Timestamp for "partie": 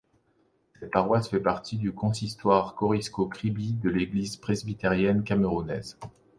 1.39-1.77